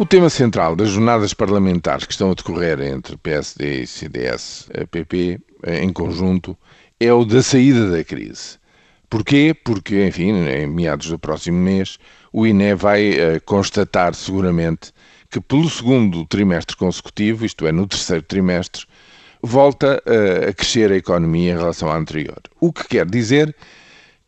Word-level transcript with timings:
O 0.00 0.06
tema 0.06 0.30
central 0.30 0.74
das 0.74 0.88
jornadas 0.88 1.34
parlamentares 1.34 2.06
que 2.06 2.12
estão 2.12 2.30
a 2.30 2.34
decorrer 2.34 2.80
entre 2.80 3.18
PSD 3.18 3.82
e 3.82 3.86
CDS-PP 3.86 5.38
em 5.66 5.92
conjunto 5.92 6.56
é 6.98 7.12
o 7.12 7.22
da 7.22 7.42
saída 7.42 7.90
da 7.90 8.02
crise. 8.02 8.58
Porquê? 9.10 9.54
Porque, 9.62 10.06
enfim, 10.06 10.30
em 10.48 10.66
meados 10.66 11.10
do 11.10 11.18
próximo 11.18 11.58
mês, 11.58 11.98
o 12.32 12.46
INE 12.46 12.74
vai 12.74 13.10
uh, 13.10 13.42
constatar 13.44 14.14
seguramente 14.14 14.90
que 15.30 15.38
pelo 15.38 15.68
segundo 15.68 16.24
trimestre 16.24 16.78
consecutivo, 16.78 17.44
isto 17.44 17.66
é, 17.66 17.70
no 17.70 17.86
terceiro 17.86 18.22
trimestre, 18.22 18.86
volta 19.42 20.02
uh, 20.06 20.48
a 20.48 20.52
crescer 20.54 20.90
a 20.90 20.96
economia 20.96 21.52
em 21.52 21.58
relação 21.58 21.90
à 21.90 21.96
anterior. 21.98 22.40
O 22.58 22.72
que 22.72 22.88
quer 22.88 23.04
dizer 23.04 23.54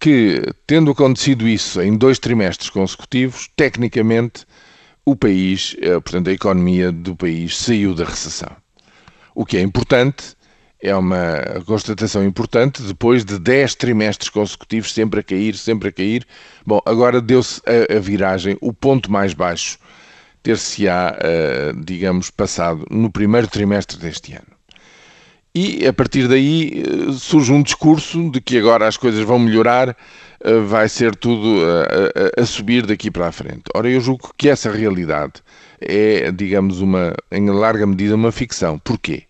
que, 0.00 0.42
tendo 0.66 0.90
acontecido 0.90 1.46
isso 1.46 1.80
em 1.80 1.96
dois 1.96 2.18
trimestres 2.18 2.70
consecutivos, 2.70 3.48
tecnicamente 3.54 4.44
o 5.04 5.16
país, 5.16 5.76
eh, 5.80 5.98
portanto, 6.00 6.28
a 6.28 6.32
economia 6.32 6.92
do 6.92 7.16
país 7.16 7.56
saiu 7.56 7.94
da 7.94 8.04
recessão. 8.04 8.54
O 9.34 9.44
que 9.44 9.56
é 9.56 9.60
importante, 9.60 10.36
é 10.82 10.94
uma 10.94 11.62
constatação 11.66 12.24
importante, 12.24 12.82
depois 12.82 13.24
de 13.24 13.38
10 13.38 13.74
trimestres 13.74 14.30
consecutivos, 14.30 14.92
sempre 14.92 15.20
a 15.20 15.22
cair, 15.22 15.54
sempre 15.54 15.90
a 15.90 15.92
cair. 15.92 16.26
Bom, 16.64 16.80
agora 16.86 17.20
deu-se 17.20 17.60
a, 17.66 17.96
a, 17.96 18.00
viragem, 18.00 18.56
o 18.60 18.72
ponto 18.72 19.12
mais 19.12 19.34
baixo 19.34 19.78
ter-se-á, 20.42 21.18
uh, 21.18 21.84
digamos, 21.84 22.30
passado 22.30 22.86
no 22.90 23.10
primeiro 23.10 23.46
trimestre 23.46 23.98
deste 23.98 24.32
ano. 24.32 24.59
E 25.54 25.86
a 25.86 25.92
partir 25.92 26.28
daí 26.28 26.84
uh, 26.86 27.12
surge 27.12 27.52
um 27.52 27.62
discurso 27.62 28.30
de 28.30 28.40
que 28.40 28.58
agora 28.58 28.86
as 28.86 28.96
coisas 28.96 29.24
vão 29.24 29.38
melhorar 29.38 29.96
eh, 30.42 30.60
vai 30.60 30.88
ser 30.88 31.14
tudo 31.14 31.60
a, 31.64 32.40
a, 32.40 32.42
a, 32.42 32.46
subir 32.46 32.86
daqui 32.86 33.10
para 33.10 33.28
a 33.28 33.32
frente. 33.32 33.64
Ora, 33.74 33.90
eu 33.90 34.00
julgo 34.00 34.32
que 34.38 34.48
essa 34.48 34.70
realidade 34.70 35.34
é, 35.80 36.30
digamos, 36.30 36.80
uma, 36.80 37.14
em 37.30 37.48
larga 37.50 37.86
medida, 37.86 38.14
uma 38.14 38.32
ficção. 38.32 38.78
Porquê? 38.78 39.24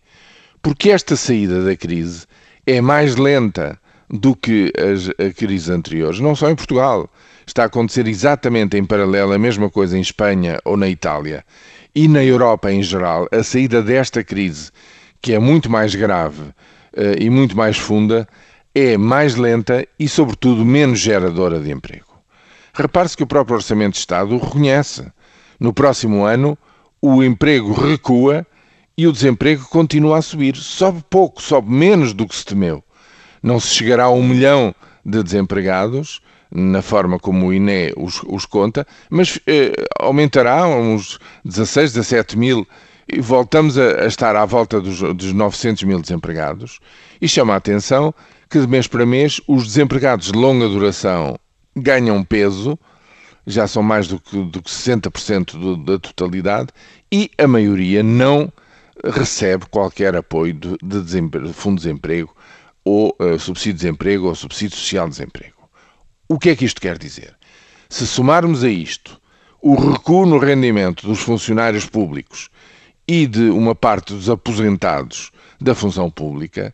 Porque 0.63 0.91
esta 0.91 1.17
saída 1.17 1.65
da 1.65 1.77
crise 1.77 2.27
é 2.67 2.81
mais 2.81 3.17
lenta 3.17 3.79
do 4.09 4.35
que 4.35 4.73
as 4.77 5.35
crises 5.35 5.69
anteriores, 5.69 6.21
não 6.21 6.35
só 6.35 6.51
em 6.51 6.55
Portugal. 6.55 7.09
Está 7.47 7.65
a 7.65 7.67
acontecer 7.67 8.07
exatamente 8.07 8.77
em 8.77 8.85
paralelo 8.85 9.33
a 9.33 9.39
mesma 9.39 9.71
coisa 9.71 9.97
em 9.97 10.01
Espanha 10.01 10.59
ou 10.65 10.77
na 10.77 10.89
Itália. 10.89 11.45
E 11.95 12.07
na 12.07 12.23
Europa 12.23 12.71
em 12.71 12.83
geral, 12.83 13.27
a 13.33 13.43
saída 13.43 13.83
desta 13.83 14.23
crise, 14.23 14.71
que 15.21 15.33
é 15.33 15.39
muito 15.39 15.71
mais 15.71 15.95
grave 15.95 16.43
uh, 16.43 16.55
e 17.19 17.29
muito 17.29 17.57
mais 17.57 17.77
funda, 17.77 18.29
é 18.75 18.97
mais 18.97 19.35
lenta 19.37 19.87
e, 19.99 20.09
sobretudo, 20.09 20.65
menos 20.65 20.99
geradora 21.01 21.59
de 21.61 21.71
emprego. 21.71 22.07
Repare-se 22.73 23.17
que 23.17 23.23
o 23.23 23.27
próprio 23.27 23.57
Orçamento 23.57 23.95
de 23.95 23.99
Estado 23.99 24.35
o 24.35 24.39
reconhece. 24.39 25.11
No 25.59 25.73
próximo 25.73 26.25
ano, 26.25 26.57
o 27.03 27.23
emprego 27.23 27.73
recua 27.73 28.47
e 28.97 29.07
o 29.07 29.13
desemprego 29.13 29.67
continua 29.69 30.19
a 30.19 30.23
subir. 30.23 30.57
Sobe 30.57 31.03
pouco, 31.11 31.43
sobe 31.43 31.71
menos 31.71 32.13
do 32.13 32.27
que 32.27 32.37
se 32.37 32.45
temeu. 32.45 32.83
Não 33.43 33.59
se 33.59 33.69
chegará 33.69 34.05
a 34.05 34.11
um 34.11 34.27
milhão 34.27 34.75
de 35.05 35.23
desempregados, 35.23 36.21
na 36.51 36.83
forma 36.83 37.19
como 37.19 37.47
o 37.47 37.53
INE 37.53 37.93
os, 37.97 38.23
os 38.27 38.45
conta, 38.45 38.87
mas 39.09 39.39
eh, 39.47 39.73
aumentará 39.99 40.67
uns 40.67 41.19
16, 41.45 41.95
17 41.95 42.39
mil 42.39 42.67
e 43.13 43.21
voltamos 43.21 43.79
a, 43.79 44.03
a 44.03 44.07
estar 44.07 44.37
à 44.37 44.45
volta 44.45 44.81
dos, 44.81 45.01
dos 45.01 45.33
900 45.33 45.83
mil 45.85 46.01
desempregados. 46.01 46.79
E 47.21 47.29
chama 47.29 47.55
a 47.55 47.57
atenção 47.57 48.15
que 48.49 48.61
de 48.61 48.67
mês 48.67 48.87
para 48.87 49.07
mês 49.07 49.41
os 49.47 49.65
desempregados 49.67 50.33
de 50.33 50.39
longa 50.39 50.69
duração 50.69 51.39
ganham 51.77 52.23
peso, 52.25 52.79
já 53.47 53.67
são 53.67 53.83
mais 53.83 54.09
do 54.09 54.19
que, 54.19 54.43
do 54.45 54.63
que 54.63 54.71
60% 54.71 55.53
do, 55.53 55.77
da 55.77 55.99
totalidade, 55.99 56.69
e 57.13 57.31
a 57.39 57.47
maioria 57.47 58.03
não 58.03 58.53
recebe 59.05 59.67
qualquer 59.67 60.15
apoio 60.15 60.55
de, 60.55 60.77
de, 60.83 61.03
de 61.03 61.53
fundo 61.53 61.77
de 61.77 61.87
desemprego 61.87 62.35
ou 62.85 63.17
uh, 63.21 63.39
subsídio 63.39 63.75
de 63.75 63.81
desemprego 63.81 64.27
ou 64.27 64.35
subsídio 64.35 64.77
social 64.77 65.07
de 65.07 65.17
desemprego. 65.17 65.69
O 66.29 66.39
que 66.39 66.51
é 66.51 66.57
que 66.57 66.65
isto 66.65 66.81
quer 66.81 66.99
dizer? 66.99 67.35
Se 67.89 68.07
somarmos 68.07 68.63
a 68.63 68.69
isto 68.69 69.21
o 69.63 69.75
recuo 69.75 70.27
no 70.27 70.39
rendimento 70.39 71.07
dos 71.07 71.21
funcionários 71.21 71.87
públicos 71.87 72.51
e 73.11 73.27
de 73.27 73.51
uma 73.51 73.75
parte 73.75 74.15
dos 74.15 74.31
aposentados 74.31 75.33
da 75.61 75.75
função 75.75 76.09
pública, 76.09 76.73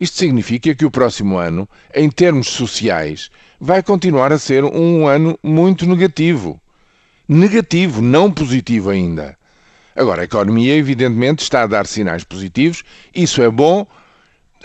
isto 0.00 0.18
significa 0.18 0.74
que 0.74 0.84
o 0.84 0.90
próximo 0.90 1.38
ano, 1.38 1.68
em 1.94 2.10
termos 2.10 2.48
sociais, 2.48 3.30
vai 3.60 3.84
continuar 3.84 4.32
a 4.32 4.38
ser 4.38 4.64
um 4.64 5.06
ano 5.06 5.38
muito 5.44 5.86
negativo. 5.86 6.60
Negativo, 7.28 8.02
não 8.02 8.32
positivo 8.32 8.90
ainda. 8.90 9.38
Agora, 9.94 10.22
a 10.22 10.24
economia, 10.24 10.74
evidentemente, 10.74 11.44
está 11.44 11.62
a 11.62 11.68
dar 11.68 11.86
sinais 11.86 12.24
positivos, 12.24 12.82
isso 13.14 13.40
é 13.40 13.48
bom. 13.48 13.86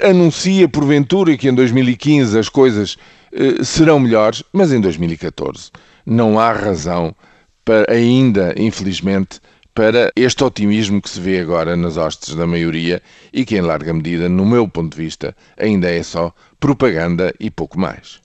Anuncia, 0.02 0.68
porventura, 0.68 1.38
que 1.38 1.48
em 1.48 1.54
2015 1.54 2.40
as 2.40 2.50
coisas 2.50 2.98
eh, 3.32 3.64
serão 3.64 4.00
melhores, 4.00 4.44
mas 4.52 4.74
em 4.74 4.82
2014 4.82 5.70
não 6.04 6.40
há 6.40 6.52
razão 6.52 7.16
para 7.64 7.94
ainda, 7.94 8.56
infelizmente, 8.58 9.40
para 9.74 10.12
este 10.16 10.44
otimismo 10.44 11.02
que 11.02 11.10
se 11.10 11.20
vê 11.20 11.40
agora 11.40 11.76
nas 11.76 11.96
hostes 11.98 12.36
da 12.36 12.46
maioria 12.46 13.02
e 13.32 13.46
que, 13.46 13.56
em 13.56 13.62
larga 13.62 13.94
medida, 13.94 14.28
no 14.28 14.46
meu 14.46 14.68
ponto 14.68 14.96
de 14.96 15.04
vista, 15.04 15.36
ainda 15.58 15.90
é 15.90 16.04
só 16.04 16.34
propaganda 16.60 17.34
e 17.40 17.50
pouco 17.50 17.80
mais. 17.80 18.20